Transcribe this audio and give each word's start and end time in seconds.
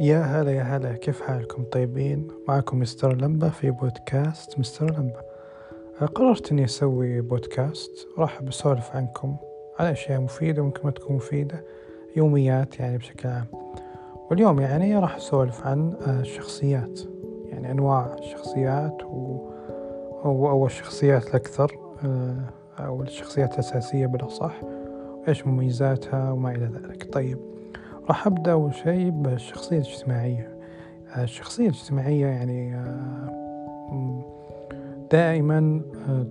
يا 0.00 0.20
هلا 0.20 0.50
يا 0.50 0.62
هلا 0.62 0.92
كيف 0.92 1.22
حالكم؟ 1.22 1.64
طيبين. 1.64 2.28
معكم 2.48 2.78
مستر 2.78 3.16
لمبة 3.16 3.48
في 3.48 3.70
بودكاست 3.70 4.58
مستر 4.58 4.90
لمبة. 4.90 5.20
قررت 6.14 6.52
إني 6.52 6.64
أسوي 6.64 7.20
بودكاست. 7.20 8.08
راح 8.18 8.42
بسولف 8.42 8.96
عنكم 8.96 9.36
عن 9.78 9.86
أشياء 9.86 10.20
مفيدة 10.20 10.62
ممكن 10.62 10.80
ما 10.84 10.90
تكون 10.90 11.16
مفيدة 11.16 11.64
يوميات 12.16 12.80
يعني 12.80 12.98
بشكل 12.98 13.28
عام. 13.28 13.46
واليوم 14.30 14.60
يعني 14.60 14.98
راح 14.98 15.16
أسولف 15.16 15.66
عن 15.66 15.94
الشخصيات 16.06 17.00
يعني 17.44 17.70
أنواع 17.70 18.16
الشخصيات 18.18 19.02
و 19.04 19.48
أو, 20.24 20.66
الشخصيات 20.66 21.26
الأكثر 21.26 21.78
أو 22.78 23.02
الشخصيات 23.02 23.54
الأساسية 23.54 24.06
بالأصح 24.06 24.60
وإيش 24.62 25.46
مميزاتها 25.46 26.32
وما 26.32 26.50
إلى 26.50 26.66
ذلك. 26.66 27.12
طيب. 27.12 27.57
راح 28.08 28.26
أبدأ 28.26 28.52
أول 28.52 28.74
شيء 28.74 29.10
بالشخصية 29.10 29.78
الاجتماعية. 29.78 30.58
الشخصية 31.16 31.68
الاجتماعية 31.68 32.26
يعني 32.26 32.82
دائما 35.10 35.82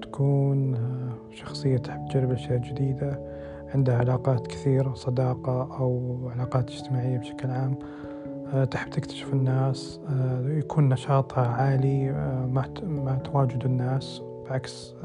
تكون 0.02 0.78
شخصية 1.32 1.78
تحب 1.78 2.08
تجرب 2.10 2.32
أشياء 2.32 2.58
جديدة 2.58 3.20
عندها 3.76 3.98
علاقات 3.98 4.48
كثيرة 4.48 4.94
صداقة 4.94 5.78
أو 5.80 6.20
علاقات 6.36 6.70
اجتماعية 6.70 7.18
بشكل 7.18 7.50
عام 7.50 7.76
تحب 8.72 8.90
تكتشف 8.90 9.34
الناس 9.34 10.00
يكون 10.46 10.90
نشاطها 10.90 11.48
عالي 11.48 12.12
مع 12.84 13.16
تواجد 13.16 13.66
الناس 13.66 14.22
بعكس 14.50 14.96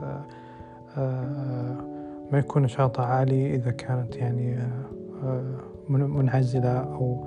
ما 2.32 2.38
يكون 2.38 2.62
نشاطها 2.62 3.04
عالي 3.04 3.54
إذا 3.54 3.70
كانت 3.70 4.16
يعني 4.16 4.58
منعزلة 5.88 6.78
أو 6.78 7.26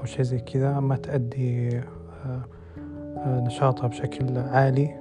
أو 0.00 0.04
شيء 0.04 0.22
زي 0.22 0.38
كذا 0.38 0.80
ما 0.80 0.96
تأدي 0.96 1.80
نشاطها 3.26 3.86
بشكل 3.86 4.38
عالي 4.38 4.96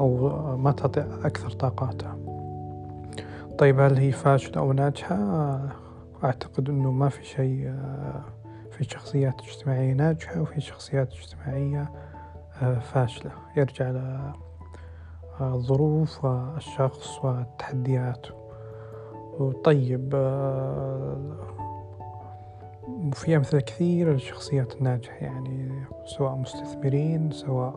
أو 0.00 0.56
ما 0.56 0.72
تعطي 0.72 1.00
أكثر 1.00 1.50
طاقاتها. 1.50 2.18
طيب 3.58 3.80
هل 3.80 3.96
هي 3.96 4.12
فاشلة 4.12 4.62
أو 4.62 4.72
ناجحة؟ 4.72 5.16
أعتقد 6.24 6.68
أنه 6.68 6.90
ما 6.90 7.08
في 7.08 7.24
شيء 7.24 7.74
في 8.70 8.84
شخصيات 8.84 9.40
اجتماعية 9.40 9.92
ناجحة 9.92 10.40
وفي 10.40 10.60
شخصيات 10.60 11.12
اجتماعية 11.12 11.90
فاشلة. 12.80 13.30
يرجع 13.56 13.92
لظروف 15.40 16.26
الشخص 16.26 17.24
والتحديات. 17.24 18.26
وطيب 19.38 20.14
وفي 23.06 23.36
أمثلة 23.36 23.60
كثيرة 23.60 24.12
للشخصيات 24.12 24.76
الناجحة 24.76 25.16
يعني 25.16 25.72
سواء 26.04 26.34
مستثمرين 26.34 27.30
سواء 27.30 27.74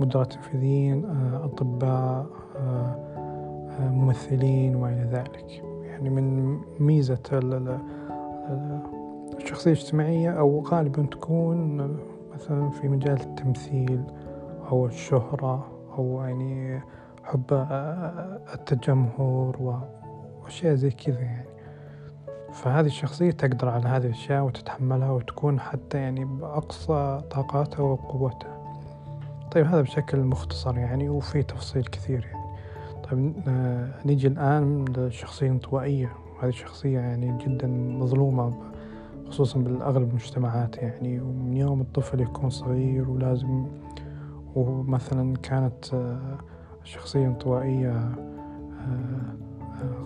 مدراء 0.00 0.24
تنفيذيين 0.24 1.04
أطباء 1.44 2.26
ممثلين 3.80 4.76
وما 4.76 4.88
إلى 4.88 5.08
ذلك. 5.12 5.64
يعني 5.84 6.10
من 6.10 6.58
ميزة 6.80 7.18
الشخصية 9.38 9.72
الاجتماعية 9.72 10.30
أو 10.30 10.60
غالبا 10.60 11.02
تكون 11.02 11.76
مثلا 12.34 12.70
في 12.70 12.88
مجال 12.88 13.20
التمثيل 13.20 14.02
أو 14.72 14.86
الشهرة 14.86 15.66
أو 15.98 16.22
يعني 16.22 16.82
حب 17.24 17.66
التجمهر 18.54 19.56
وأشياء 20.48 20.74
زي 20.74 20.90
كذا 20.90 21.20
يعني. 21.20 21.48
فهذه 22.52 22.86
الشخصية 22.86 23.30
تقدر 23.30 23.68
على 23.68 23.88
هذه 23.88 24.06
الأشياء 24.06 24.44
وتتحملها 24.44 25.10
وتكون 25.10 25.60
حتى 25.60 25.98
يعني 25.98 26.24
بأقصى 26.24 27.22
طاقاتها 27.30 27.80
وقوتها. 27.80 28.58
طيب 29.52 29.66
هذا 29.66 29.80
بشكل 29.80 30.18
مختصر 30.18 30.78
يعني 30.78 31.08
وفي 31.08 31.42
تفصيل 31.42 31.82
كثير 31.82 32.24
يعني. 32.24 32.44
طيب 33.10 33.34
آه 33.48 34.06
نيجي 34.06 34.26
الآن 34.26 34.84
للشخصية 34.84 35.46
الانطوائية 35.46 36.12
هذه 36.42 36.48
الشخصية 36.48 36.98
يعني 36.98 37.38
جدا 37.38 37.66
مظلومة 37.66 38.54
خصوصا 39.28 39.58
بالأغلب 39.58 40.10
المجتمعات 40.10 40.76
يعني. 40.76 41.20
ومن 41.20 41.56
يوم 41.56 41.80
الطفل 41.80 42.20
يكون 42.20 42.50
صغير 42.50 43.10
ولازم 43.10 43.66
ومثلا 44.54 45.36
كانت 45.36 45.94
آه 45.94 46.38
الشخصية 46.82 47.26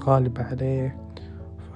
غالبة 0.04 0.42
عليه 0.42 0.96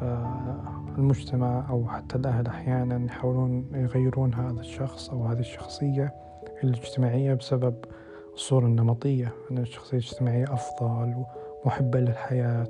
فالمجتمع 0.00 1.70
أو 1.70 1.88
حتى 1.88 2.16
الأهل 2.16 2.46
أحيانا 2.46 3.06
يحاولون 3.06 3.66
يغيرون 3.74 4.34
هذا 4.34 4.60
الشخص 4.60 5.10
أو 5.10 5.26
هذه 5.26 5.40
الشخصية 5.40 6.14
الاجتماعية 6.64 7.34
بسبب 7.34 7.74
الصورة 8.34 8.66
النمطية 8.66 9.32
أن 9.50 9.58
الشخصية 9.58 9.98
الاجتماعية 9.98 10.44
أفضل 10.44 11.24
ومحبة 11.64 12.00
للحياة 12.00 12.68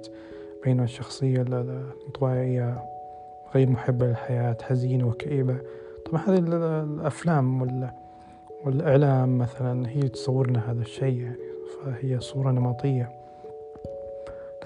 بينما 0.64 0.84
الشخصية 0.84 1.42
الانطوائية 1.42 2.82
غير 3.54 3.70
محبة 3.70 4.06
للحياة 4.06 4.56
حزينة 4.62 5.06
وكئيبة. 5.06 5.58
طبعا 6.06 6.22
هذه 6.26 6.38
الأفلام 6.38 7.62
والإعلام 8.64 9.38
مثلا 9.38 9.88
هي 9.88 10.00
تصور 10.00 10.50
لنا 10.50 10.70
هذا 10.70 10.80
الشيء 10.80 11.20
يعني 11.20 11.36
فهي 11.84 12.20
صورة 12.20 12.50
نمطية. 12.50 13.25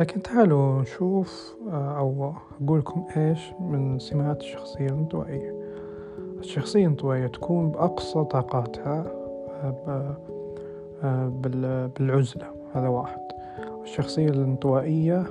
لكن 0.01 0.23
تعالوا 0.23 0.83
نشوف 0.83 1.57
أو 1.73 2.33
أقول 2.63 2.79
لكم 2.79 3.05
إيش 3.17 3.53
من 3.61 3.99
سمات 3.99 4.41
الشخصية 4.41 4.87
الانطوائية 4.87 5.55
الشخصية 6.39 6.81
الانطوائية 6.81 7.27
تكون 7.27 7.71
بأقصى 7.71 8.25
طاقاتها 8.25 9.07
بالعزلة. 11.99 12.47
هذا 12.75 12.89
واحد. 12.89 13.21
الشخصية 13.83 14.29
الانطوائية 14.29 15.27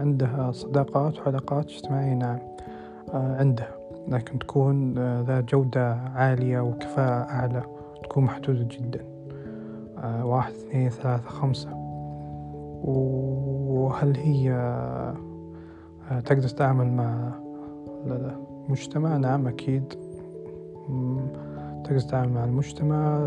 عندها 0.00 0.52
صداقات 0.52 1.18
وعلاقات 1.18 1.64
اجتماعية 1.64 2.14
نعم 2.14 2.38
عندها. 3.14 3.76
لكن 4.08 4.38
تكون 4.38 4.94
ذات 5.22 5.44
جودة 5.44 5.94
عالية 5.94 6.60
وكفاءة 6.60 7.30
أعلى 7.30 7.62
تكون 8.02 8.24
محدودة 8.24 8.66
جدا. 8.70 9.04
واحد 10.22 10.52
اثنين 10.52 10.88
ثلاثة 10.88 11.28
خمسة. 11.28 11.85
وهل 12.86 14.16
هي 14.16 14.52
تقدر 16.24 16.48
تتعامل 16.48 16.92
مع 16.92 17.30
المجتمع؟ 18.06 19.16
نعم 19.16 19.46
أكيد. 19.46 19.84
تقدر 21.84 21.98
تتعامل 21.98 22.32
مع 22.32 22.44
المجتمع 22.44 23.26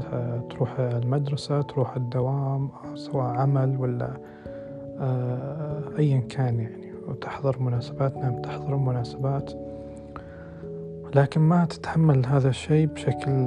تروح 0.49 0.79
المدرسة 0.79 1.61
تروح 1.61 1.95
الدوام 1.95 2.69
سواء 2.95 3.25
عمل 3.25 3.77
ولا 3.79 4.13
أيا 5.99 6.19
كان 6.19 6.59
يعني. 6.59 6.93
وتحضر 7.07 7.59
مناسبات 7.59 8.17
نعم 8.17 8.41
تحضر 8.41 8.75
مناسبات. 8.75 9.51
لكن 11.15 11.41
ما 11.41 11.65
تتحمل 11.65 12.25
هذا 12.25 12.49
الشيء 12.49 12.87
بشكل 12.87 13.45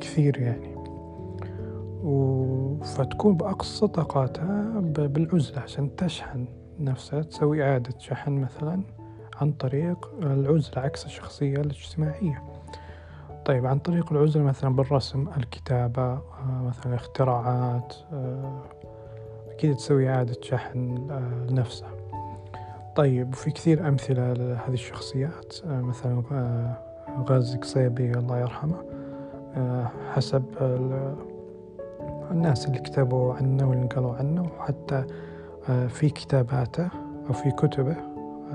كثير 0.00 0.38
يعني. 0.40 0.77
فتكون 2.82 3.36
بأقصى 3.36 3.88
طاقاتها 3.88 4.80
بالعزلة 4.82 5.60
عشان 5.60 5.96
تشحن 5.96 6.46
نفسها 6.80 7.22
تسوي 7.22 7.62
إعادة 7.62 7.98
شحن 7.98 8.32
مثلا 8.32 8.82
عن 9.40 9.52
طريق 9.52 10.10
العزلة 10.22 10.82
عكس 10.82 11.06
الشخصية 11.06 11.56
الاجتماعية. 11.56 12.42
طيب 13.44 13.66
عن 13.66 13.78
طريق 13.78 14.12
العزلة 14.12 14.42
مثلا 14.42 14.76
بالرسم 14.76 15.28
الكتابة 15.36 16.22
مثلا 16.66 16.86
الاختراعات 16.86 17.94
أكيد 19.50 19.76
تسوي 19.76 20.08
إعادة 20.08 20.36
شحن 20.42 21.08
لنفسها. 21.50 21.90
طيب 22.96 23.28
وفي 23.28 23.50
كثير 23.50 23.88
أمثلة 23.88 24.32
لهذه 24.32 24.72
الشخصيات 24.72 25.54
مثلا 25.66 26.22
غازي 27.28 27.58
قصيبي 27.58 28.10
الله 28.10 28.38
يرحمه 28.38 28.76
حسب 30.14 30.44
الناس 32.30 32.66
اللي 32.66 32.78
كتبوا 32.78 33.34
عنه 33.34 33.68
واللي 33.68 33.86
قالوا 33.86 34.14
عنه 34.14 34.42
وحتى 34.42 35.04
في 35.88 36.10
كتاباته 36.10 36.88
أو 37.28 37.32
في 37.32 37.50
كتبه 37.50 37.96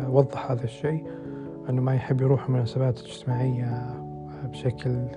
وضح 0.07 0.51
هذا 0.51 0.63
الشيء 0.63 1.07
أنه 1.69 1.81
ما 1.81 1.95
يحب 1.95 2.21
يروح 2.21 2.49
مناسبات 2.49 2.99
اجتماعية 2.99 3.95
بشكل 4.43 5.07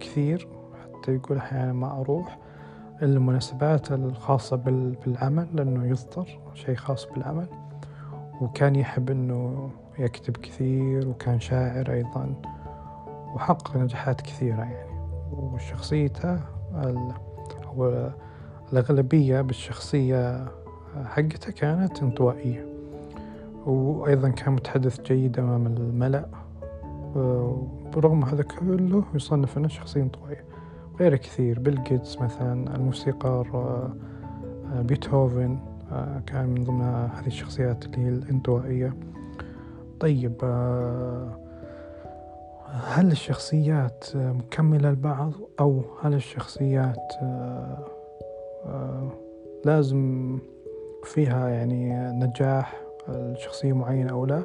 كثير 0.00 0.48
حتى 0.82 1.14
يقول 1.14 1.38
أحيانا 1.38 1.72
ما 1.72 2.00
أروح 2.00 2.38
المناسبات 3.02 3.92
الخاصة 3.92 4.56
بالعمل 4.56 5.46
لأنه 5.52 5.86
يضطر 5.86 6.38
شيء 6.54 6.74
خاص 6.74 7.06
بالعمل. 7.06 7.46
وكان 8.40 8.76
يحب 8.76 9.10
أنه 9.10 9.70
يكتب 9.98 10.36
كثير 10.36 11.08
وكان 11.08 11.40
شاعر 11.40 11.92
أيضا 11.92 12.34
وحقق 13.34 13.76
نجاحات 13.76 14.20
كثيرة 14.20 14.62
يعني. 14.62 15.00
وشخصيته 15.32 16.40
والأغلبية 17.76 19.40
بالشخصية 19.40 20.44
حقته 21.04 21.52
كانت 21.52 22.02
انطوائية. 22.02 22.66
وأيضا 23.66 24.28
كان 24.28 24.52
متحدث 24.52 25.00
جيد 25.00 25.38
أمام 25.38 25.66
الملأ 25.66 26.26
برغم 27.94 28.24
هذا 28.24 28.42
كله 28.42 29.04
يصنف 29.14 29.58
أنه 29.58 29.68
شخصية 29.68 30.02
انطوائية. 30.02 30.44
غير 31.00 31.16
كثير 31.16 31.58
بيل 31.60 31.84
جيتس 31.84 32.20
مثلا 32.20 32.76
الموسيقار 32.76 33.90
بيتهوفن 34.74 35.58
كان 36.26 36.46
من 36.46 36.64
ضمن 36.64 36.82
هذه 37.14 37.26
الشخصيات 37.26 37.84
اللي 37.84 37.98
هي 37.98 38.08
الانطوائية. 38.08 38.94
طيب 40.00 40.34
هل 42.84 43.12
الشخصيات 43.12 44.04
مكملة 44.14 44.90
لبعض 44.90 45.32
أو 45.60 45.82
هل 46.02 46.14
الشخصيات 46.14 47.12
لازم 49.64 50.38
فيها 51.04 51.48
يعني 51.48 52.10
نجاح 52.12 52.82
الشخصية 53.08 53.72
معينة 53.72 54.10
أو 54.10 54.26
لا؟ 54.26 54.42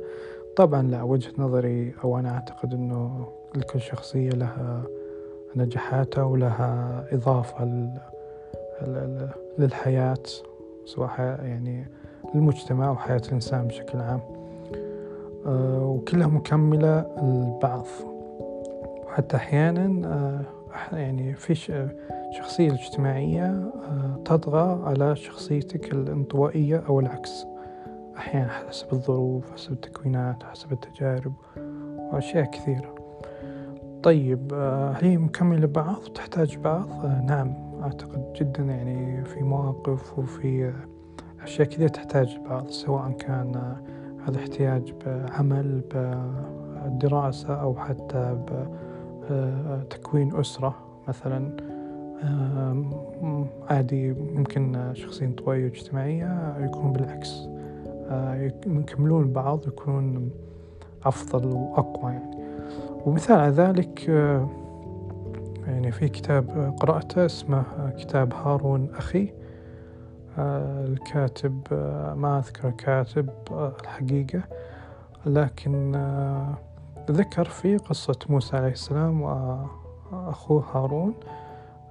طبعا 0.55 0.81
لا 0.81 1.03
وجهة 1.03 1.31
نظري 1.37 1.93
أو 2.03 2.19
أنا 2.19 2.29
أعتقد 2.29 2.73
أنه 2.73 3.27
لكل 3.55 3.81
شخصية 3.81 4.29
لها 4.29 4.83
نجاحاتها 5.55 6.23
ولها 6.23 7.05
إضافة 7.11 7.65
للحياة 9.57 10.23
سواء 10.85 11.11
يعني 11.19 11.87
للمجتمع 12.35 12.91
وحياة 12.91 13.21
الإنسان 13.27 13.67
بشكل 13.67 13.99
عام. 13.99 14.21
آه، 15.45 15.85
وكلها 15.85 16.27
مكملة 16.27 17.05
لبعض. 17.21 17.85
وحتى 19.11 19.37
أحيانا 19.37 20.07
آه، 20.07 20.95
يعني 20.95 21.33
في 21.33 21.55
شخصية 22.31 22.67
الاجتماعية 22.67 23.45
آه، 23.45 24.21
تطغى 24.25 24.83
على 24.83 25.15
شخصيتك 25.15 25.93
الانطوائية 25.93 26.83
أو 26.87 26.99
العكس. 26.99 27.45
أحيانا 28.17 28.49
حسب 28.49 28.93
الظروف 28.93 29.51
حسب 29.51 29.71
التكوينات 29.71 30.43
حسب 30.43 30.71
التجارب 30.71 31.33
وأشياء 32.13 32.51
كثيرة. 32.51 32.95
طيب 34.03 34.53
آه، 34.53 34.91
هل 34.91 35.05
هي 35.05 35.17
مكملة 35.17 35.67
بعض 35.67 36.01
تحتاج 36.15 36.57
بعض؟ 36.57 37.05
نعم 37.05 37.53
أعتقد 37.83 38.33
جدا 38.33 38.63
يعني 38.63 39.25
في 39.25 39.43
مواقف 39.43 40.19
وفي 40.19 40.73
أشياء 41.43 41.67
كثيرة 41.67 41.87
تحتاج 41.87 42.37
بعض 42.49 42.69
سواء 42.69 43.11
كان 43.11 43.75
هذا 44.27 44.37
احتياج 44.37 44.93
بعمل 45.05 45.81
بدراسة 46.85 47.53
أو 47.53 47.75
حتى 47.75 48.37
بتكوين 49.31 50.35
أسرة 50.35 50.75
مثلا 51.07 51.57
عادي 53.69 54.13
ممكن 54.13 54.91
شخصية 54.93 55.25
انطوائية 55.25 55.63
واجتماعية 55.63 56.57
يكونوا 56.59 56.91
بالعكس 56.91 57.47
آه، 58.11 58.51
يكملون 58.65 59.33
بعض 59.33 59.67
يكونون 59.67 60.31
أفضل 61.05 61.47
وأقوى 61.47 62.11
يعني. 62.11 62.37
ومثال 63.05 63.39
على 63.39 63.51
ذلك 63.51 64.09
آه، 64.09 64.49
يعني 65.67 65.91
في 65.91 66.09
كتاب 66.09 66.75
قرأته 66.79 67.25
اسمه 67.25 67.63
كتاب 67.97 68.33
هارون 68.33 68.89
أخي 68.95 69.33
آه، 70.37 70.85
الكاتب 70.85 71.61
ما 72.17 72.37
أذكر 72.37 72.67
الكاتب 72.67 73.29
الحقيقة 73.51 74.41
لكن 75.25 75.95
ذكر 77.11 77.45
في 77.45 77.77
قصة 77.77 78.19
موسى 78.29 78.57
عليه 78.57 78.71
السلام 78.71 79.21
وأخوه 79.21 80.63
هارون. 80.73 81.13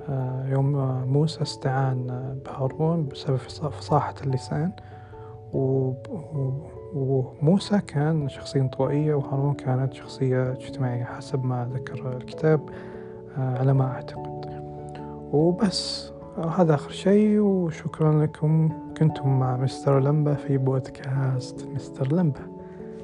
آه، 0.09 0.47
يوم 0.49 0.73
موسى 1.12 1.43
استعان 1.43 2.07
بهارون 2.45 3.09
بسبب 3.09 3.37
فصاحة 3.37 4.15
اللسان. 4.25 4.73
وموسى 6.95 7.81
كان 7.81 8.29
شخصية 8.29 8.61
انطوائية 8.61 9.15
وهارون 9.15 9.55
كانت 9.55 9.95
شخصية 9.95 10.53
اجتماعية 10.53 11.05
حسب 11.05 11.45
ما 11.45 11.71
ذكر 11.75 12.17
الكتاب 12.17 12.61
آه، 13.39 13.59
على 13.59 13.73
ما 13.73 13.85
أعتقد. 13.85 14.62
وبس 15.33 16.12
هذا 16.57 16.75
آخر 16.75 16.91
شيء. 16.91 17.39
وشكرا 17.41 18.23
لكم. 18.23 18.69
كنتم 18.97 19.39
مع 19.39 19.57
مستر 19.57 20.01
لمبة 20.01 20.35
في 20.35 20.59
بودكاست 20.59 21.69
مستر 21.75 22.12
لمبة. 22.12 22.50